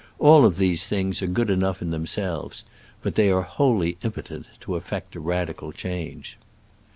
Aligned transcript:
All 0.17 0.45
of 0.47 0.57
these 0.57 0.87
things 0.87 1.21
are 1.21 1.27
good 1.27 1.51
enough 1.51 1.79
in 1.79 1.91
themselves, 1.91 2.63
but 3.03 3.13
they 3.13 3.29
are 3.29 3.43
wholly 3.43 3.99
impotent 4.03 4.47
to 4.61 4.75
eff"ect 4.75 5.15
a 5.15 5.19
radical 5.19 5.71
change. 5.71 6.39